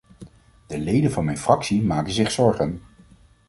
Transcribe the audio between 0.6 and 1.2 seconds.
De leden